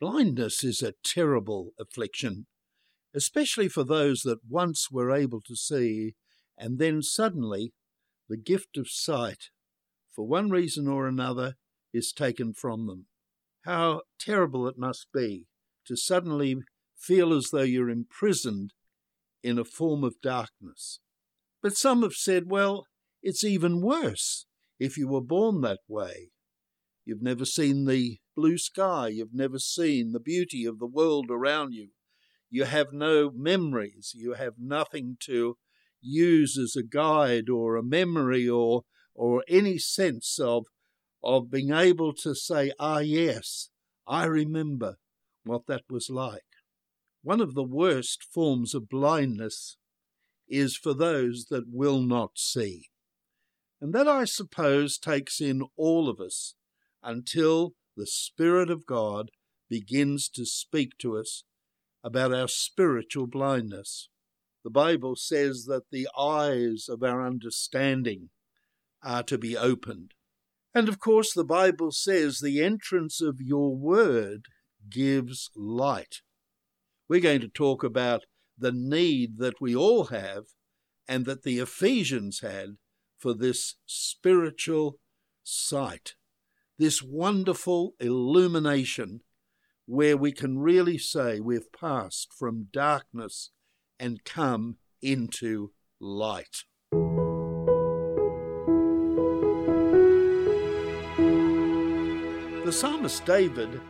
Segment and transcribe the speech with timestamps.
[0.00, 2.46] Blindness is a terrible affliction,
[3.14, 6.14] especially for those that once were able to see,
[6.56, 7.72] and then suddenly
[8.28, 9.50] the gift of sight,
[10.14, 11.54] for one reason or another,
[11.92, 13.06] is taken from them.
[13.64, 15.46] How terrible it must be
[15.86, 16.56] to suddenly
[16.96, 18.72] feel as though you're imprisoned
[19.42, 21.00] in a form of darkness.
[21.62, 22.86] But some have said, well,
[23.22, 24.46] it's even worse
[24.78, 26.30] if you were born that way.
[27.04, 29.08] You've never seen the blue sky.
[29.08, 31.88] You've never seen the beauty of the world around you.
[32.48, 34.12] You have no memories.
[34.14, 35.56] You have nothing to
[36.00, 38.82] use as a guide or a memory or,
[39.12, 40.66] or any sense of,
[41.20, 43.70] of being able to say, ah, yes,
[44.06, 44.98] I remember
[45.42, 46.42] what that was like.
[47.22, 49.78] One of the worst forms of blindness
[50.48, 52.84] is for those that will not see.
[53.80, 56.54] And that, I suppose, takes in all of us
[57.02, 59.32] until the Spirit of God
[59.68, 61.42] begins to speak to us
[62.04, 64.08] about our spiritual blindness.
[64.62, 68.30] The Bible says that the eyes of our understanding
[69.02, 70.14] are to be opened.
[70.72, 74.44] And of course, the Bible says the entrance of your word
[74.88, 76.20] gives light.
[77.08, 80.44] We're going to talk about the need that we all have
[81.08, 82.76] and that the Ephesians had
[83.18, 85.00] for this spiritual
[85.42, 86.14] sight
[86.78, 89.20] this wonderful illumination
[89.86, 93.50] where we can really say we've passed from darkness
[93.98, 96.64] and come into light.
[102.64, 103.80] The psalmist David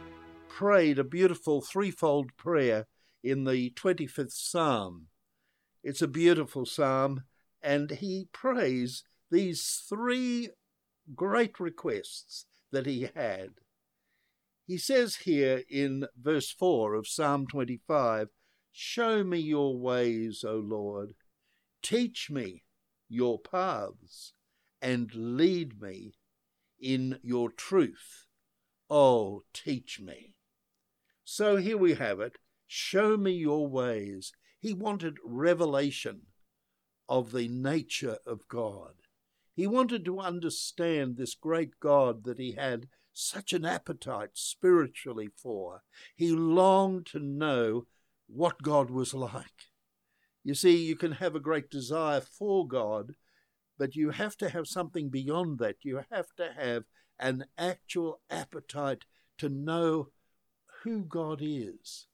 [0.48, 2.86] prayed a beautiful threefold prayer
[3.24, 5.08] in the 25th psalm.
[5.82, 7.24] It's a beautiful psalm,
[7.60, 10.50] and he prays these three
[11.14, 13.50] great requests that he had.
[14.66, 18.28] He says here in verse 4 of Psalm 25
[18.70, 21.14] Show me your ways, O Lord.
[21.82, 22.64] Teach me
[23.08, 24.34] your paths,
[24.82, 26.14] and lead me
[26.80, 28.26] in your truth.
[28.90, 30.34] Oh, teach me.
[31.24, 32.36] So here we have it.
[32.66, 34.32] Show me your ways.
[34.60, 36.26] He wanted revelation
[37.08, 38.94] of the nature of God.
[39.58, 45.82] He wanted to understand this great God that he had such an appetite spiritually for.
[46.14, 47.88] He longed to know
[48.28, 49.72] what God was like.
[50.44, 53.16] You see, you can have a great desire for God,
[53.76, 55.78] but you have to have something beyond that.
[55.82, 56.84] You have to have
[57.18, 59.06] an actual appetite
[59.38, 60.10] to know
[60.84, 62.06] who God is,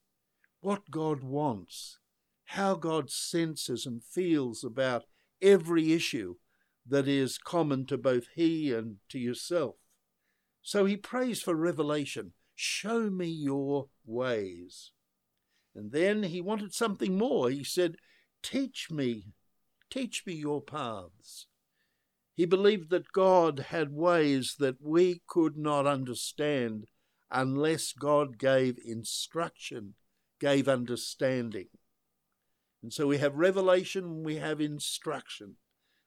[0.62, 1.99] what God wants,
[2.47, 5.05] how God senses and feels about
[5.43, 6.37] every issue
[6.86, 9.76] that is common to both he and to yourself.
[10.62, 12.32] So he prays for revelation.
[12.54, 14.92] Show me your ways.
[15.74, 17.50] And then he wanted something more.
[17.50, 17.96] He said,
[18.42, 19.32] Teach me,
[19.90, 21.46] teach me your paths.
[22.34, 26.86] He believed that God had ways that we could not understand
[27.30, 29.94] unless God gave instruction,
[30.40, 31.68] gave understanding.
[32.82, 35.56] And so we have revelation, we have instruction.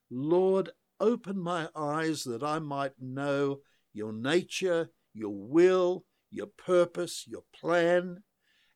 [0.10, 0.70] Lord,
[1.00, 3.60] open my eyes that I might know
[3.94, 8.24] your nature, your will, your purpose, your plan,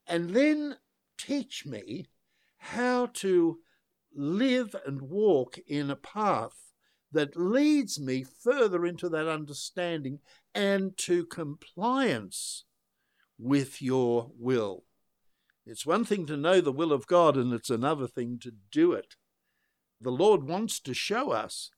[0.08, 0.78] and then
[1.18, 2.08] teach me
[2.58, 3.60] how to
[4.14, 6.74] live and walk in a path
[7.12, 10.20] that leads me further into that understanding
[10.54, 12.66] and to compliance
[13.38, 14.86] with your will.
[15.66, 18.94] It's one thing to know the will of God, and it's another thing to do
[18.94, 19.16] it
[20.02, 21.70] the Lord wants to show us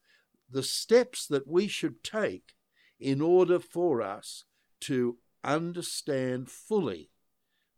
[0.49, 2.53] the steps that we should take
[2.99, 4.45] in order for us
[4.81, 7.09] to understand fully,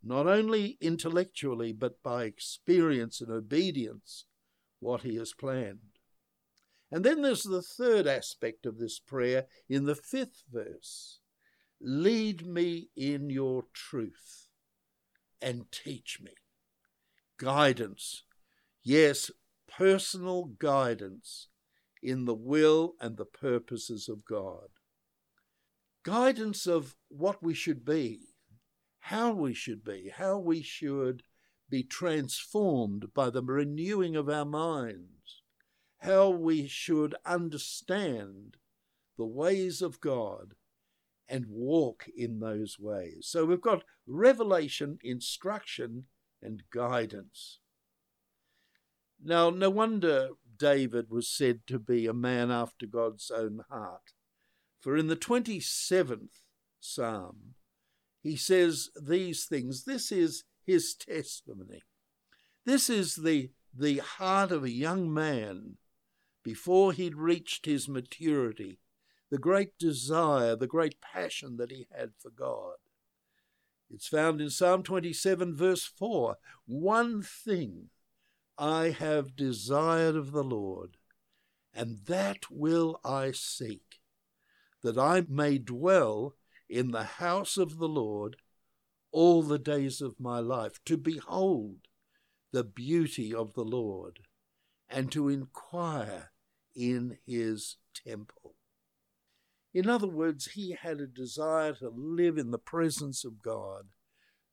[0.02, 4.26] not only intellectually, but by experience and obedience,
[4.78, 5.80] what He has planned.
[6.92, 11.18] And then there's the third aspect of this prayer in the fifth verse
[11.80, 14.48] Lead me in your truth
[15.42, 16.32] and teach me.
[17.36, 18.22] Guidance.
[18.82, 19.30] Yes,
[19.68, 21.48] personal guidance
[22.02, 24.68] in the will and the purposes of God.
[26.04, 28.20] Guidance of what we should be,
[29.00, 31.22] how we should be, how we should
[31.68, 35.42] be transformed by the renewing of our minds,
[35.98, 38.56] how we should understand
[39.18, 40.54] the ways of God
[41.28, 43.26] and walk in those ways.
[43.28, 46.04] So we've got revelation, instruction,
[46.40, 47.58] and guidance.
[49.26, 54.12] Now, no wonder David was said to be a man after God's own heart.
[54.78, 56.42] For in the 27th
[56.78, 57.56] Psalm,
[58.22, 59.82] he says these things.
[59.82, 61.82] This is his testimony.
[62.64, 65.78] This is the, the heart of a young man
[66.44, 68.78] before he'd reached his maturity,
[69.28, 72.76] the great desire, the great passion that he had for God.
[73.90, 76.36] It's found in Psalm 27, verse 4
[76.66, 77.90] One thing
[78.58, 80.96] I have desired of the Lord,
[81.74, 84.00] and that will I seek,
[84.82, 86.36] that I may dwell
[86.68, 88.36] in the house of the Lord
[89.12, 91.88] all the days of my life, to behold
[92.52, 94.20] the beauty of the Lord,
[94.88, 96.30] and to inquire
[96.74, 98.54] in his temple.
[99.74, 103.88] In other words, he had a desire to live in the presence of God,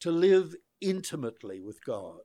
[0.02, 2.22] to live intimately with God.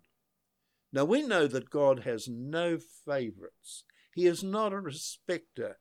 [0.92, 3.84] Now we know that God has no favorites.
[4.14, 5.78] He is not a respecter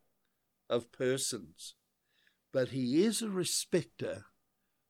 [0.69, 1.75] of persons,
[2.51, 4.25] but he is a respecter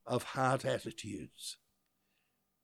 [0.06, 1.58] of heart attitudes.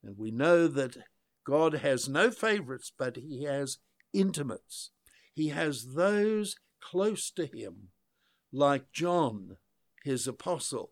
[0.04, 0.98] And we know that
[1.46, 3.78] God has no favorites, but he has
[4.14, 4.92] intimates.
[5.34, 7.90] He has those close to him,
[8.52, 9.58] like John,
[10.04, 10.92] his apostle,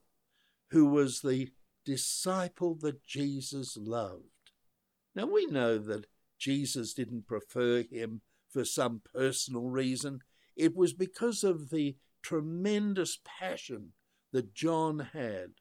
[0.71, 1.49] who was the
[1.85, 4.23] disciple that Jesus loved.
[5.15, 6.05] Now we know that
[6.41, 10.21] Jesus didn't prefer him for some personal reason.
[10.57, 13.93] It was because of the tremendous passion
[14.33, 15.51] that John had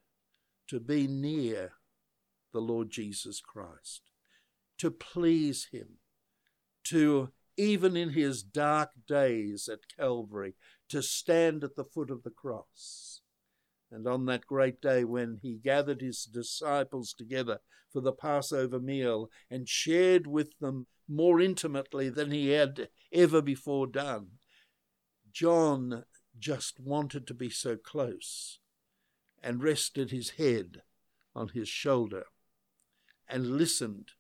[0.69, 1.73] to be near
[2.53, 4.03] the Lord Jesus Christ,
[4.79, 5.99] to please him,
[6.85, 10.55] to even in his dark days at Calvary,
[10.89, 13.20] to stand at the foot of the cross.
[13.93, 17.61] And on that great day when he gathered his disciples together
[17.93, 23.89] for the Passover meal and shared with them more intimately than he had ever before
[23.89, 24.29] done,
[25.33, 26.05] John
[26.39, 28.61] just wanted to be so close
[29.43, 30.83] and rested his head
[31.35, 32.25] on his shoulder
[33.29, 34.11] and listened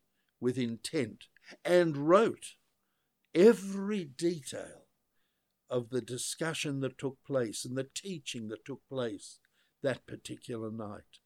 [0.40, 1.26] with intent
[1.64, 2.54] and wrote
[3.34, 4.86] every detail
[5.68, 9.38] of the discussion that took place and the teaching that took place
[9.82, 11.20] that particular night,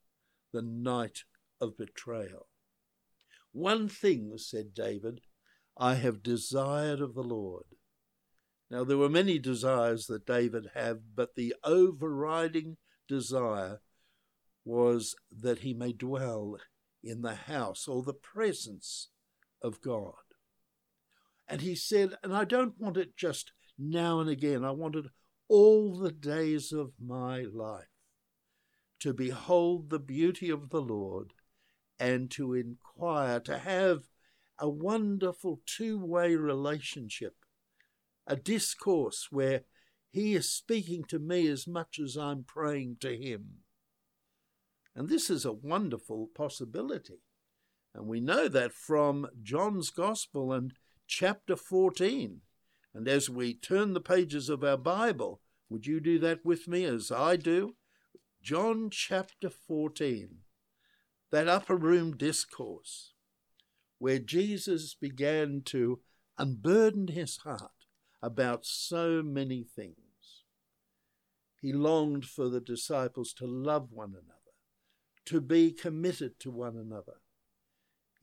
[0.53, 1.25] the night
[1.61, 2.49] of betrayal.
[3.53, 5.21] One thing, said David,
[5.77, 7.65] I have desired of the Lord.
[8.71, 12.77] Now, there were many desires that David had, but the overriding
[13.09, 13.81] desire
[14.65, 16.57] was that he may dwell
[17.03, 19.11] in the house or the presence
[19.63, 20.15] of God.
[21.47, 25.07] And he said, and I don't want it just now and again, I want it
[25.49, 27.94] all the days of my life
[29.05, 31.35] to behold the beauty of the Lord
[31.99, 34.05] and to inquire, to have
[34.59, 37.35] a wonderful two way relationship,
[38.27, 39.65] a discourse where
[40.11, 43.59] he is speaking to me as much as I'm praying to him.
[44.97, 47.21] And this is a wonderful possibility.
[47.95, 50.73] And we know that from John's Gospel and
[51.07, 52.41] chapter 14.
[52.95, 56.87] And as we turn the pages of our Bible, would you do that with me
[56.87, 57.75] as I do?
[58.45, 60.41] John chapter 14,
[61.33, 63.15] that upper room discourse
[63.99, 66.01] where Jesus began to
[66.37, 67.87] unburden his heart
[68.23, 69.97] about so many things.
[71.63, 74.55] He longed for the disciples to love one another,
[75.25, 77.21] to be committed to one another,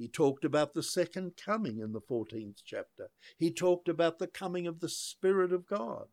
[0.01, 3.11] he talked about the second coming in the 14th chapter.
[3.37, 6.07] He talked about the coming of the Spirit of God.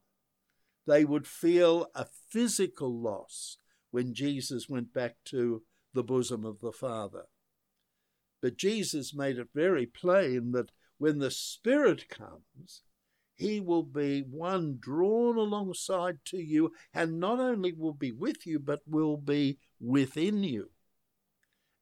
[0.87, 3.56] They would feel a physical loss
[3.90, 5.62] when Jesus went back to
[5.95, 7.25] the bosom of the Father.
[8.40, 12.83] But Jesus made it very plain that when the Spirit comes,
[13.35, 18.59] he will be one drawn alongside to you, and not only will be with you,
[18.59, 20.71] but will be within you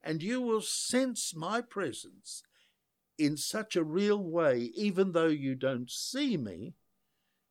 [0.06, 2.44] and you will sense my presence
[3.18, 6.74] in such a real way, even though you don't see me,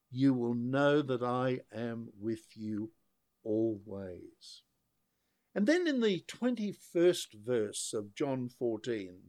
[0.09, 2.91] you will know that I am with you
[3.45, 4.63] always.
[5.53, 9.19] And then in the 21st verse of John 14,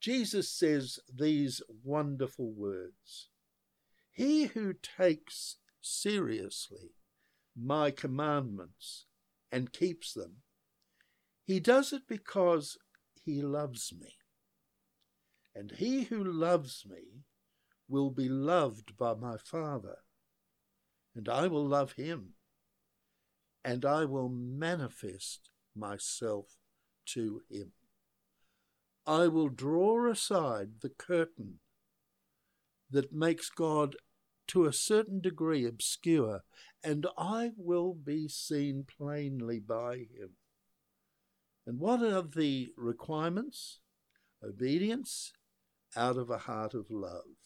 [0.00, 3.28] Jesus says these wonderful words
[4.10, 6.94] He who takes seriously
[7.54, 9.04] my commandments
[9.52, 10.36] and keeps them
[11.48, 12.76] he does it because
[13.24, 14.18] he loves me.
[15.54, 17.24] And he who loves me
[17.88, 19.96] will be loved by my Father,
[21.16, 22.34] and I will love him,
[23.68, 26.56] and I will manifest myself
[27.08, 27.72] to him.
[29.06, 31.60] I will draw aside the curtain
[32.90, 33.96] that makes God
[34.48, 36.44] to a certain degree obscure,
[36.82, 40.30] and I will be seen plainly by him
[41.66, 43.80] And what are the requirements?
[44.42, 45.34] Obedience
[45.94, 47.36] out of a heart of love.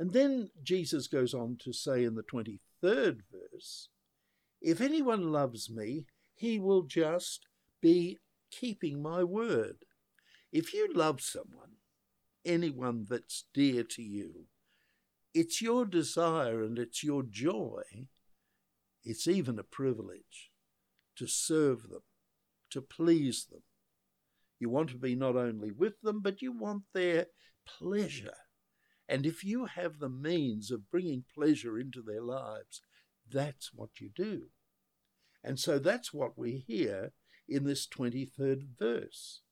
[0.00, 3.88] And then Jesus goes on to say in the 23rd verse,
[4.60, 7.46] If anyone loves me, he will just
[7.80, 8.18] be
[8.50, 9.84] keeping my word.
[10.52, 11.76] If you love someone,
[12.44, 14.46] anyone that's dear to you,
[15.34, 17.82] it's your desire and it's your joy,
[19.04, 20.50] it's even a privilege
[21.16, 22.02] to serve them,
[22.70, 23.62] to please them.
[24.58, 27.26] You want to be not only with them, but you want their
[27.66, 28.36] pleasure.
[29.08, 32.80] And if you have the means of bringing pleasure into their lives,
[33.30, 34.42] that's what you do.
[35.42, 37.12] And so that's what we hear
[37.48, 39.42] in this 23rd verse.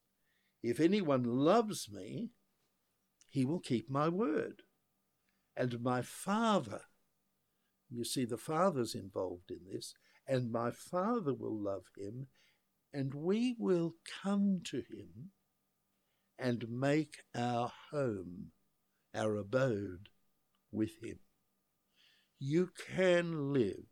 [0.62, 2.30] If anyone loves me,
[3.28, 4.62] he will keep my word.
[5.56, 6.82] And my Father,
[7.90, 9.94] you see, the Father's involved in this,
[10.26, 12.28] and my Father will love him,
[12.92, 15.30] and we will come to him
[16.38, 18.52] and make our home,
[19.14, 20.08] our abode
[20.72, 21.18] with him.
[22.46, 23.86] You can live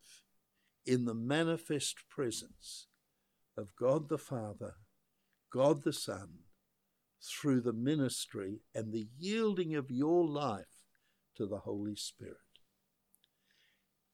[0.84, 2.86] in the manifest presence
[3.56, 4.74] of God the Father,
[5.50, 6.40] God the Son,
[7.22, 10.84] through the ministry and the yielding of your life
[11.36, 12.36] to the Holy Spirit.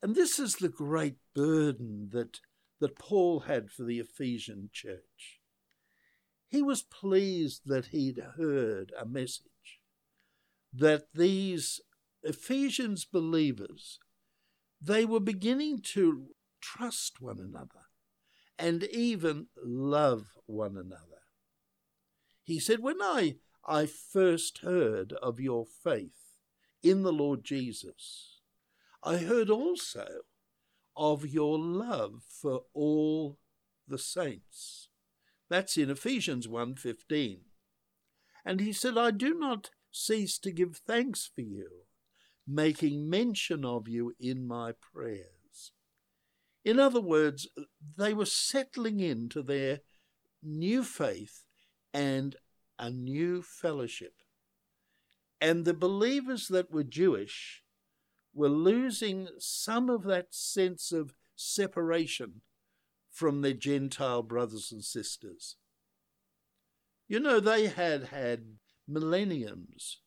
[0.01, 2.39] And this is the great burden that,
[2.79, 5.41] that Paul had for the Ephesian church.
[6.47, 9.81] He was pleased that he'd heard a message
[10.73, 11.81] that these
[12.23, 13.99] Ephesians believers
[14.81, 16.29] they were beginning to
[16.61, 17.87] trust one another
[18.59, 21.23] and even love one another.
[22.43, 26.39] He said, When I, I first heard of your faith
[26.83, 28.41] in the Lord Jesus,
[29.03, 30.07] I heard also
[30.97, 33.39] of your love for all
[33.87, 34.89] the saints.
[35.49, 37.41] That's in Ephesians 1:15.
[38.45, 41.69] And he said, I do not cease to give thanks for you,
[42.49, 45.29] making mention of you in my prayers
[46.69, 47.49] in other words,
[47.97, 49.81] they were settling into their
[50.43, 51.45] new faith
[51.95, 52.37] and
[52.79, 54.13] a new fellowship.
[55.41, 57.63] And the believers that were Jewish
[58.35, 62.43] were losing some of that sense of separation
[63.11, 65.57] from their Gentile brothers and sisters.
[67.07, 70.03] You know, they had had millenniums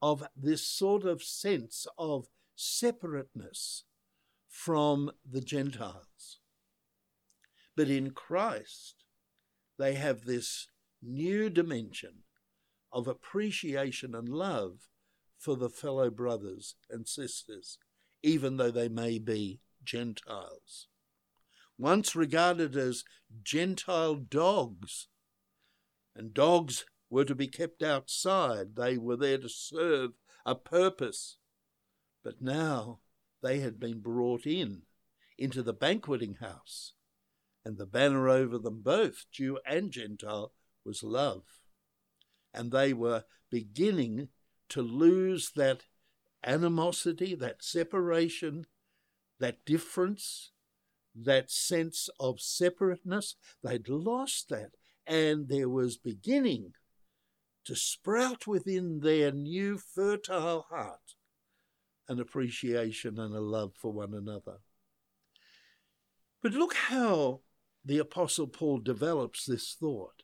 [0.00, 3.84] of this sort of sense of separateness
[4.48, 6.40] from the Gentiles.
[7.76, 9.04] But in Christ,
[9.78, 10.68] they have this
[11.02, 12.24] new dimension
[12.92, 14.88] of appreciation and love
[15.38, 17.78] for the fellow brothers and sisters,
[18.22, 20.88] even though they may be Gentiles.
[21.78, 23.04] Once regarded as
[23.42, 25.08] Gentile dogs,
[26.14, 30.12] and dogs were to be kept outside, they were there to serve
[30.44, 31.38] a purpose.
[32.24, 33.00] But now
[33.42, 34.82] they had been brought in
[35.38, 36.94] into the banqueting house,
[37.64, 40.52] and the banner over them both, Jew and Gentile,
[40.84, 41.42] was love.
[42.54, 44.28] And they were beginning
[44.70, 45.82] to lose that
[46.42, 48.66] animosity, that separation,
[49.38, 50.52] that difference,
[51.14, 53.36] that sense of separateness.
[53.62, 54.72] They'd lost that,
[55.06, 56.72] and there was beginning
[57.66, 61.16] to sprout within their new fertile heart
[62.08, 64.58] an appreciation and a love for one another.
[66.42, 67.40] But look how
[67.84, 70.22] the Apostle Paul develops this thought.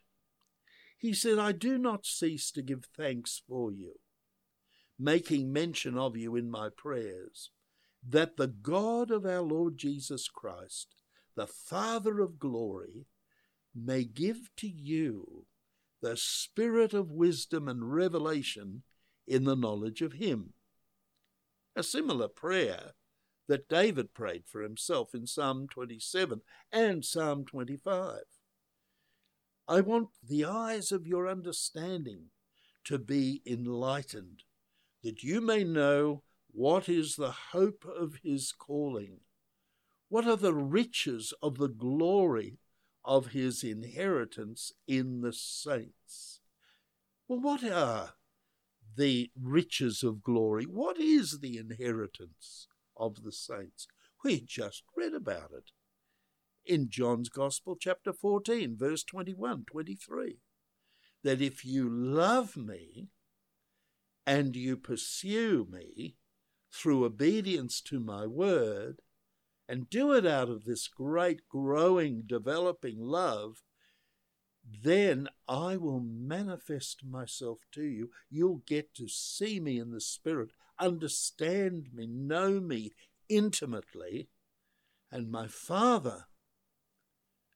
[0.97, 3.95] He said, I do not cease to give thanks for you,
[4.97, 7.51] making mention of you in my prayers,
[8.07, 10.95] that the God of our Lord Jesus Christ,
[11.35, 13.07] the Father of glory,
[13.75, 15.45] may give to you
[16.03, 18.83] the spirit of wisdom and revelation
[19.25, 20.53] in the knowledge of him
[21.75, 22.91] a similar prayer
[23.47, 26.41] that David prayed for himself in Psalm 27
[26.71, 28.19] and Psalm 25.
[29.67, 32.25] I want the eyes of your understanding
[32.83, 34.43] to be enlightened,
[35.03, 39.21] that you may know what is the hope of his calling,
[40.09, 42.59] what are the riches of the glory
[43.05, 46.39] of his inheritance in the saints.
[47.27, 48.13] Well, what are
[48.95, 50.65] the riches of glory.
[50.65, 53.87] What is the inheritance of the saints?
[54.23, 55.71] We just read about it
[56.65, 60.37] in John's Gospel, chapter 14, verse 21 23.
[61.23, 63.09] That if you love me
[64.25, 66.15] and you pursue me
[66.71, 69.01] through obedience to my word,
[69.67, 73.63] and do it out of this great, growing, developing love,
[74.83, 78.11] then I will manifest myself to you.
[78.29, 82.91] You'll get to see me in the Spirit, understand me, know me
[83.29, 84.29] intimately,
[85.11, 86.25] and my Father,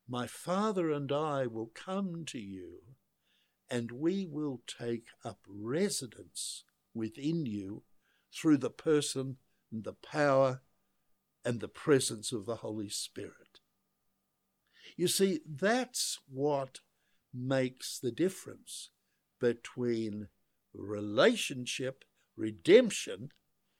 [0.07, 2.81] my Father and I will come to you,
[3.69, 7.83] and we will take up residence within you
[8.33, 9.37] through the person
[9.71, 10.61] and the power
[11.45, 13.59] and the presence of the Holy Spirit.
[14.95, 16.79] You see, that's what
[17.33, 18.89] makes the difference
[19.39, 20.27] between
[20.73, 22.03] relationship,
[22.35, 23.29] redemption,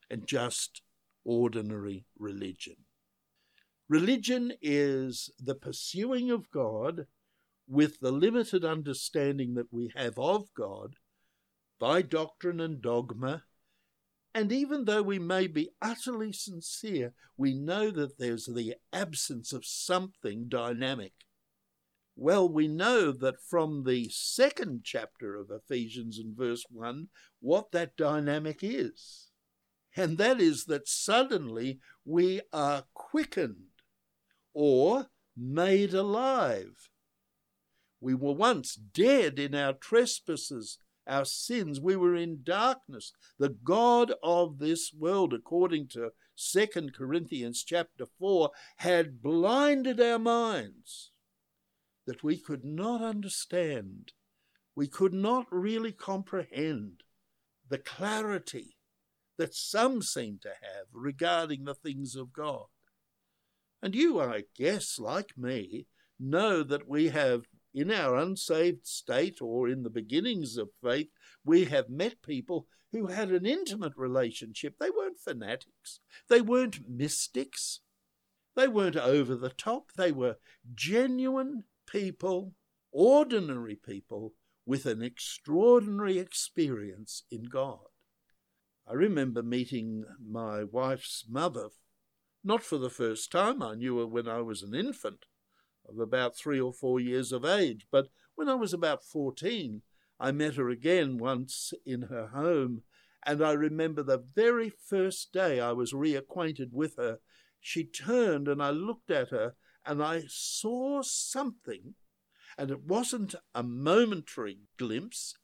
[0.10, 0.82] and just
[1.26, 2.76] ordinary religion.
[3.90, 7.08] Religion is the pursuing of God
[7.68, 10.96] with the limited understanding that we have of God
[11.80, 13.44] by doctrine and dogma.
[14.38, 19.66] And even though we may be utterly sincere, we know that there's the absence of
[19.66, 21.14] something dynamic
[22.20, 27.96] well, we know that from the second chapter of Ephesians in verse 1 what that
[27.96, 29.30] dynamic is.
[29.96, 33.84] And that is that suddenly we are quickened
[34.54, 36.90] or made alive.
[38.02, 41.80] We were once dead in our trespasses, our sins.
[41.80, 43.14] We were in darkness.
[43.40, 51.12] The God of this world, according to 2 Corinthians chapter 4, had blinded our minds
[52.06, 54.14] that we could not understand,
[54.76, 57.04] we could not really comprehend
[57.70, 58.78] the clarity
[59.38, 62.66] that some seem to have regarding the things of God.
[63.82, 65.86] And you, I guess, like me,
[66.20, 67.44] know that we have,
[67.78, 71.10] in our unsaved state or in the beginnings of faith,
[71.46, 74.76] we have met people who had an intimate relationship.
[74.80, 77.82] They weren't fanatics, they weren't mystics,
[78.56, 80.38] they weren't over the top, they were
[80.74, 82.54] genuine people,
[82.92, 84.34] ordinary people,
[84.66, 87.80] with an extraordinary experience in God.
[88.90, 91.70] I remember meeting my wife's mother,
[92.44, 93.62] not for the first time.
[93.62, 95.26] I knew her when I was an infant
[95.88, 99.82] of about three or four years of age, but when I was about 14,
[100.20, 102.84] I met her again once in her home,
[103.26, 107.20] and I remember the very first day I was reacquainted with her,
[107.60, 111.96] she turned and I looked at her and I saw something,
[112.58, 115.36] and it wasn't a momentary glimpse,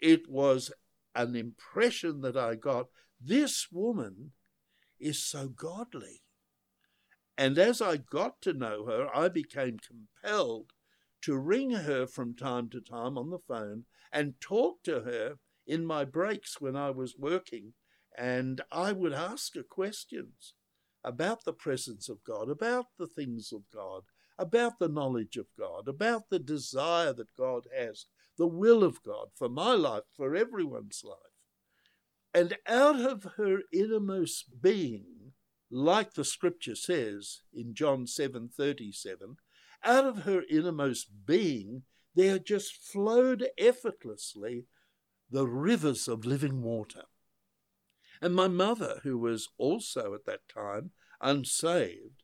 [0.00, 0.72] it was
[1.14, 2.86] an impression that I got.
[3.20, 4.32] This woman
[5.00, 6.22] is so godly.
[7.38, 10.72] And as I got to know her, I became compelled
[11.22, 15.84] to ring her from time to time on the phone and talk to her in
[15.84, 17.74] my breaks when I was working.
[18.16, 20.54] And I would ask her questions
[21.04, 24.02] about the presence of God, about the things of God,
[24.38, 28.06] about the knowledge of God, about the desire that God has,
[28.38, 31.16] the will of God for my life, for everyone's life.
[32.34, 35.15] And out of her innermost being,
[35.70, 39.36] like the scripture says in John 7:37,
[39.82, 44.66] out of her innermost being there just flowed effortlessly
[45.30, 47.04] the rivers of living water.
[48.20, 52.22] And my mother, who was also at that time unsaved,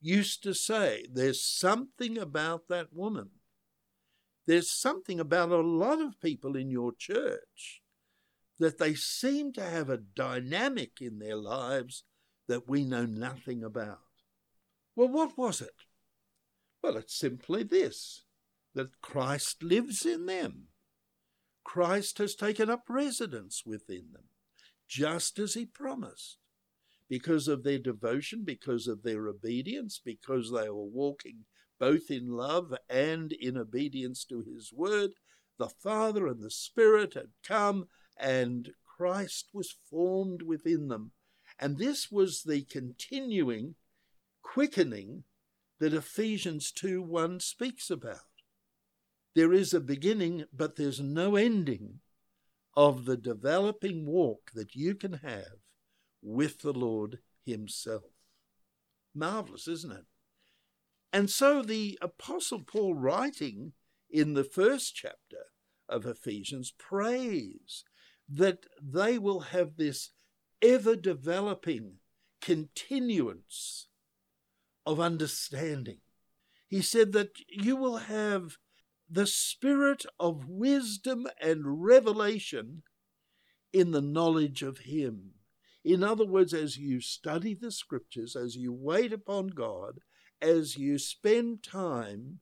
[0.00, 3.30] used to say, There's something about that woman.
[4.46, 7.82] There's something about a lot of people in your church
[8.58, 12.04] that they seem to have a dynamic in their lives
[12.48, 14.00] that we know nothing about.
[14.96, 15.84] Well, what was it?
[16.82, 18.24] Well, it's simply this
[18.74, 20.68] that Christ lives in them.
[21.62, 24.24] Christ has taken up residence within them
[24.92, 26.36] just as he promised.
[27.08, 31.44] Because of their devotion, because of their obedience, because they were walking
[31.78, 35.10] both in love and in obedience to his word,
[35.58, 37.86] the Father and the Spirit had come
[38.18, 41.12] and Christ was formed within them.
[41.62, 43.76] And this was the continuing
[44.42, 45.22] quickening
[45.78, 48.18] that Ephesians 2 1 speaks about.
[49.36, 52.00] There is a beginning, but there's no ending
[52.76, 55.60] of the developing walk that you can have
[56.20, 58.10] with the Lord Himself.
[59.14, 60.06] Marvelous, isn't it?
[61.12, 63.74] And so the Apostle Paul, writing
[64.10, 65.52] in the first chapter
[65.88, 67.84] of Ephesians, prays
[68.28, 70.10] that they will have this
[70.62, 71.94] ever developing
[72.40, 73.88] continuance
[74.86, 75.98] of understanding.
[76.68, 78.56] He said that you will have
[79.10, 82.82] the spirit of wisdom and revelation
[83.72, 85.32] in the knowledge of Him.
[85.84, 89.98] In other words, as you study the scriptures, as you wait upon God,
[90.40, 92.40] as you spend time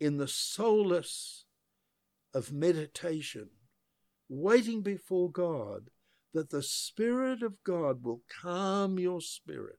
[0.00, 1.44] in the solace
[2.34, 3.48] of meditation,
[4.28, 5.90] waiting before God,
[6.36, 9.78] that the Spirit of God will calm your spirit,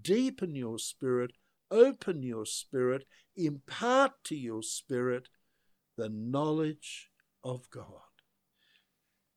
[0.00, 1.32] deepen your spirit,
[1.70, 3.04] open your spirit,
[3.36, 5.28] impart to your spirit
[5.98, 7.10] the knowledge
[7.44, 8.08] of God.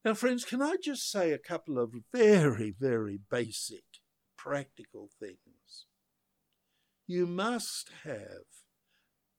[0.05, 3.83] Now, friends, can I just say a couple of very, very basic,
[4.37, 5.87] practical things?
[7.05, 8.47] You must have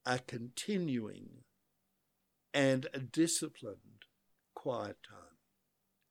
[0.04, 1.44] a continuing
[2.52, 4.04] and a disciplined
[4.54, 5.29] quiet time.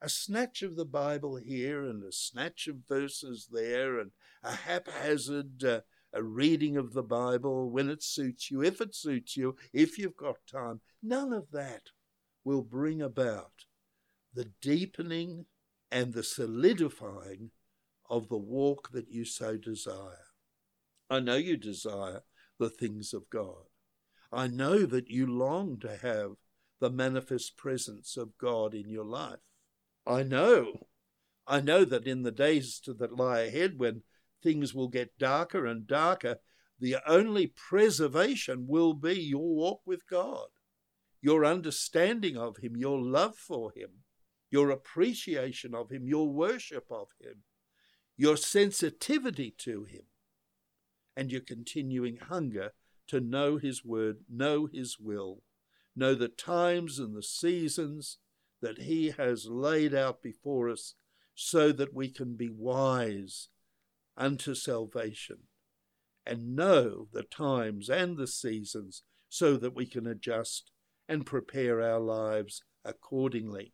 [0.01, 4.11] A snatch of the Bible here and a snatch of verses there and
[4.43, 5.81] a haphazard uh,
[6.13, 10.17] a reading of the Bible when it suits you, if it suits you, if you've
[10.17, 10.81] got time.
[11.03, 11.83] None of that
[12.43, 13.65] will bring about
[14.33, 15.45] the deepening
[15.91, 17.51] and the solidifying
[18.09, 20.25] of the walk that you so desire.
[21.09, 22.21] I know you desire
[22.59, 23.65] the things of God.
[24.31, 26.33] I know that you long to have
[26.79, 29.39] the manifest presence of God in your life.
[30.05, 30.87] I know,
[31.45, 34.03] I know that in the days that lie ahead when
[34.41, 36.37] things will get darker and darker,
[36.79, 40.47] the only preservation will be your walk with God,
[41.21, 43.89] your understanding of Him, your love for Him,
[44.49, 47.43] your appreciation of Him, your worship of Him,
[48.15, 50.03] your sensitivity to Him,
[51.15, 52.71] and your continuing hunger
[53.07, 55.43] to know His Word, know His will,
[55.95, 58.17] know the times and the seasons
[58.61, 60.95] that He has laid out before us
[61.35, 63.49] so that we can be wise
[64.17, 65.37] unto salvation
[66.25, 70.71] and know the times and the seasons so that we can adjust
[71.07, 73.73] and prepare our lives accordingly.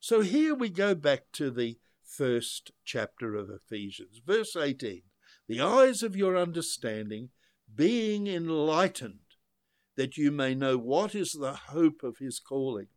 [0.00, 5.02] So here we go back to the first chapter of Ephesians, verse 18
[5.48, 7.30] the eyes of your understanding
[7.74, 9.20] being enlightened,
[9.96, 12.88] that you may know what is the hope of his calling.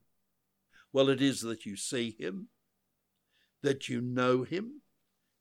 [0.94, 2.50] Well, it is that you see him,
[3.64, 4.82] that you know him,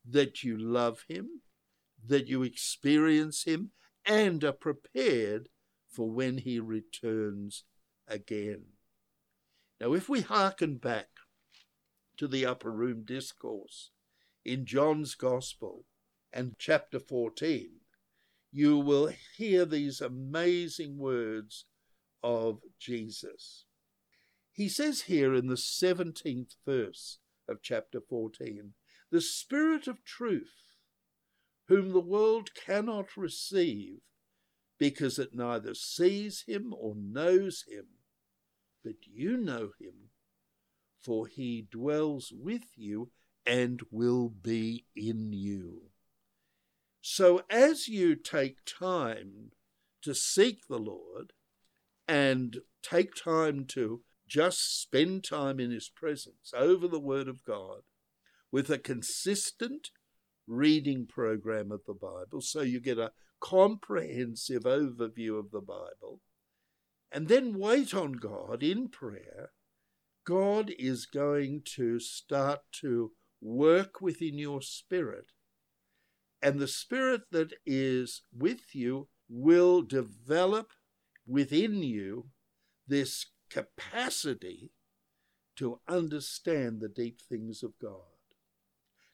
[0.08, 1.42] that you love him,
[2.06, 3.70] that you experience him,
[4.04, 5.48] and are prepared
[5.88, 7.64] for when he returns
[8.06, 8.64] again.
[9.80, 11.08] Now, if we hearken back
[12.16, 13.90] to the upper room discourse
[14.44, 15.84] in John's Gospel
[16.32, 17.70] and chapter 14,
[18.52, 21.64] you will hear these amazing words
[22.22, 23.64] of Jesus.
[24.61, 27.16] He says here in the 17th verse
[27.49, 28.75] of chapter 14,
[29.11, 30.77] the Spirit of truth,
[31.68, 34.01] whom the world cannot receive,
[34.77, 37.87] because it neither sees him or knows him,
[38.85, 40.11] but you know him,
[41.01, 43.11] for he dwells with you
[43.46, 45.85] and will be in you.
[47.01, 49.53] So as you take time
[50.03, 51.33] to seek the Lord
[52.07, 57.80] and take time to just spend time in his presence over the Word of God
[58.52, 59.90] with a consistent
[60.46, 66.20] reading program of the Bible, so you get a comprehensive overview of the Bible,
[67.10, 69.50] and then wait on God in prayer
[70.26, 75.32] God is going to start to work within your spirit.
[76.42, 80.68] And the spirit that is with you will develop
[81.26, 82.26] within you
[82.86, 84.70] this capacity
[85.56, 88.00] to understand the deep things of God.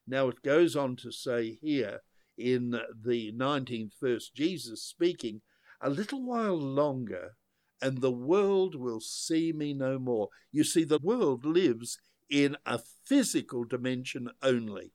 [0.06, 2.02] Now it goes on to say here
[2.38, 5.40] in the 19th verse, Jesus speaking,
[5.80, 7.32] a little while longer
[7.80, 10.28] and the world will see me no more.
[10.50, 11.98] You see, the world lives
[12.30, 14.92] in a physical dimension only.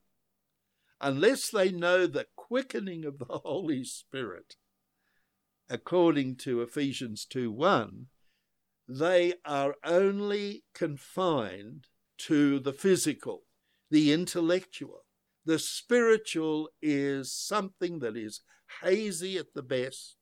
[1.00, 4.56] Unless they know the quickening of the Holy Spirit,
[5.68, 8.06] according to Ephesians 2 1,
[8.98, 11.86] they are only confined
[12.18, 13.42] to the physical,
[13.90, 15.04] the intellectual.
[15.44, 18.42] The spiritual is something that is
[18.82, 20.16] hazy at the best,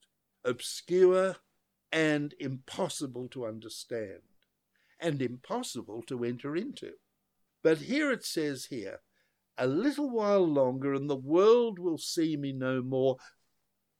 [0.44, 1.36] obscure
[1.92, 4.20] and impossible to understand
[5.00, 6.92] and impossible to enter into.
[7.62, 9.00] But here it says here,
[9.58, 13.16] a little while longer and the world will see me no more,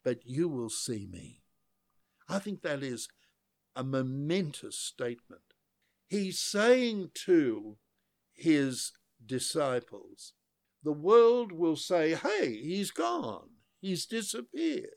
[0.04, 1.42] but you will see me.
[2.28, 3.08] I think that is
[3.74, 5.42] a momentous statement.
[6.06, 7.76] He's saying to
[8.32, 8.92] his
[9.24, 10.32] disciples,
[10.82, 14.90] the world will say, hey, he's gone, he's disappeared.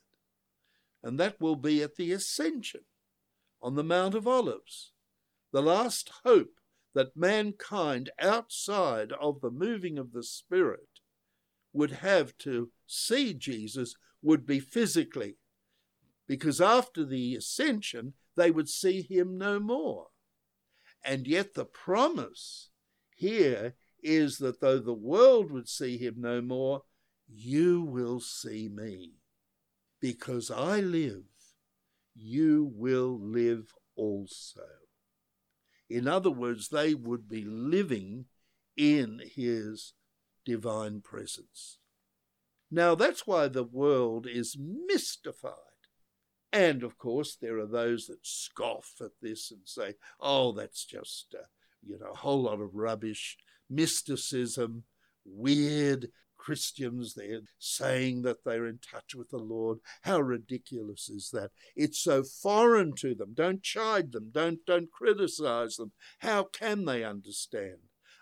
[1.03, 2.81] And that will be at the ascension
[3.62, 4.91] on the Mount of Olives,
[5.51, 6.59] the last hope
[6.93, 10.99] that mankind outside of the moving of the Spirit
[11.73, 15.36] would have to see Jesus would be physically
[16.27, 20.07] because after the ascension they would see him no more.
[21.03, 22.69] And yet the promise
[23.15, 26.81] here is that though the world would see him no more,
[27.27, 29.13] you will see me.
[30.01, 31.23] Because I live,
[32.15, 34.62] you will live also.
[35.89, 38.25] In other words, they would be living
[38.75, 39.93] in his
[40.45, 41.77] divine presence.
[42.71, 45.72] Now, that's why the world is mystified.
[46.53, 51.35] And of course, there are those that scoff at this and say, oh, that's just,
[51.37, 51.45] uh,
[51.81, 53.37] you know, a whole lot of rubbish,
[53.71, 54.83] mysticism,
[55.25, 57.15] weird Christians.
[57.15, 59.79] They're saying that they're in touch with the Lord.
[60.03, 61.49] How ridiculous is that?
[61.75, 63.31] It's so foreign to them.
[63.33, 64.29] Don't chide them.
[64.31, 65.91] Don't, don't criticize them.
[66.19, 67.79] How can they understand?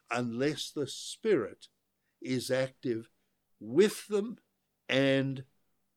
[0.10, 1.68] Unless the Spirit
[2.22, 3.10] is active
[3.60, 4.38] with them
[4.88, 5.44] and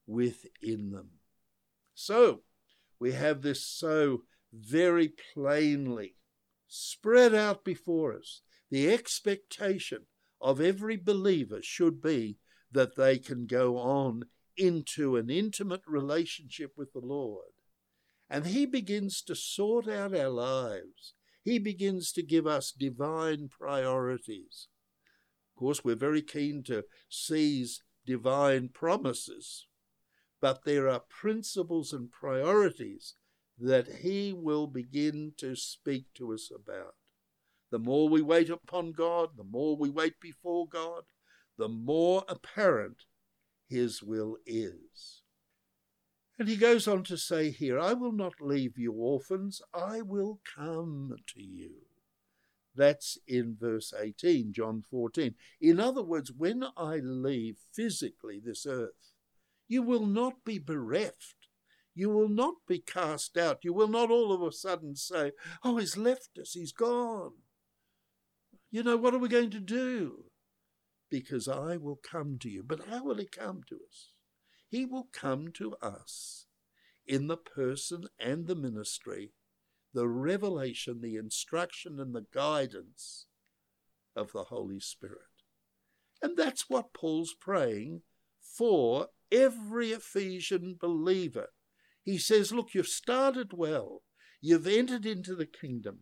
[0.06, 1.10] within them.
[1.94, 2.42] So
[2.98, 6.16] we have this so very plainly
[6.66, 8.42] spread out before us.
[8.70, 10.06] The expectation
[10.40, 12.38] of every believer should be
[12.72, 14.24] that they can go on
[14.56, 17.52] into an intimate relationship with the Lord.
[18.28, 21.14] And He begins to sort out our lives.
[21.42, 24.68] He begins to give us divine priorities.
[25.54, 29.66] Of course, we're very keen to seize divine promises
[30.44, 33.14] but there are principles and priorities
[33.58, 36.96] that He will begin to speak to us about.
[37.70, 41.04] The more we wait upon God, the more we wait before God,
[41.56, 43.04] the more apparent
[43.70, 45.22] His will is.
[46.38, 50.40] And he goes on to say here, I will not leave you orphans, I will
[50.54, 51.86] come to you.
[52.76, 55.36] That's in verse 18, John 14.
[55.62, 59.13] In other words, when I leave physically this earth,
[59.68, 61.36] you will not be bereft.
[61.94, 63.58] You will not be cast out.
[63.62, 67.32] You will not all of a sudden say, Oh, he's left us, he's gone.
[68.70, 70.24] You know, what are we going to do?
[71.08, 72.64] Because I will come to you.
[72.66, 74.10] But how will he come to us?
[74.68, 76.46] He will come to us
[77.06, 79.30] in the person and the ministry,
[79.92, 83.26] the revelation, the instruction, and the guidance
[84.16, 85.20] of the Holy Spirit.
[86.20, 88.02] And that's what Paul's praying
[88.40, 91.48] for every Ephesian believer.
[92.02, 94.02] He says, Look, you've started well.
[94.40, 96.00] You've entered into the kingdom.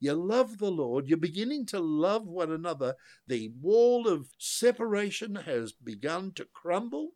[0.00, 1.06] You love the Lord.
[1.06, 2.96] You're beginning to love one another.
[3.28, 7.10] The wall of separation has begun to crumble.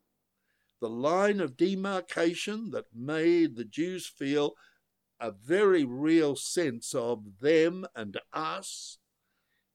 [0.81, 4.55] The line of demarcation that made the Jews feel
[5.19, 8.99] a very real sense of them and us,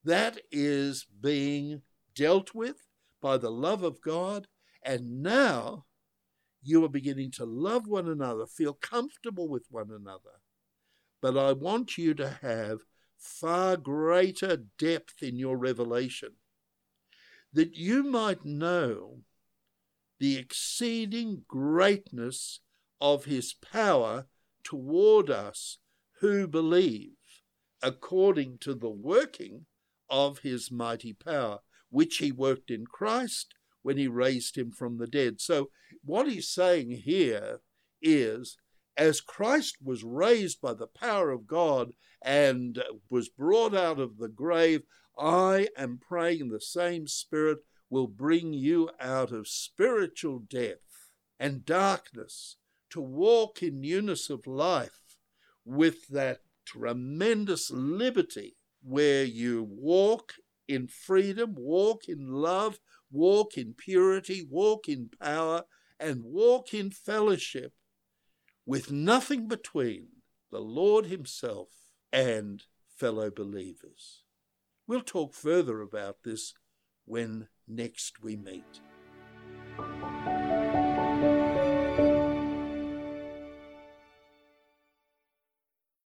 [0.03, 1.81] that is being
[2.15, 2.87] dealt with
[3.21, 4.47] by the love of God
[4.83, 5.85] and now
[6.63, 10.39] you are beginning to love one another, feel comfortable with one another.
[11.21, 12.79] But I want you to have
[13.17, 16.31] far greater depth in your revelation,
[17.53, 19.19] that you might know
[20.19, 22.59] the exceeding greatness
[22.99, 24.27] of his power
[24.63, 25.77] toward us
[26.19, 27.13] who believe,
[27.81, 29.65] according to the working
[30.09, 35.07] of his mighty power, which he worked in Christ when he raised him from the
[35.07, 35.41] dead.
[35.41, 35.69] So,
[36.03, 37.61] what he's saying here
[38.01, 38.57] is
[38.97, 44.27] as Christ was raised by the power of God and was brought out of the
[44.29, 44.83] grave,
[45.17, 52.57] I am praying the same Spirit will bring you out of spiritual death and darkness
[52.91, 55.17] to walk in newness of life
[55.65, 60.33] with that tremendous liberty where you walk
[60.67, 62.79] in freedom, walk in love,
[63.11, 65.63] walk in purity, walk in power,
[65.99, 67.73] and walk in fellowship
[68.65, 70.07] with nothing between
[70.51, 71.69] the Lord Himself
[72.11, 72.63] and
[72.97, 74.23] fellow believers.
[74.87, 76.53] We'll talk further about this
[77.05, 78.81] when next we meet.